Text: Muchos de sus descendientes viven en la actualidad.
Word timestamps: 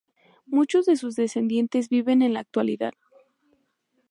Muchos 0.47 0.87
de 0.87 0.95
sus 0.95 1.15
descendientes 1.15 1.87
viven 1.87 2.23
en 2.23 2.33
la 2.33 2.39
actualidad. 2.39 2.93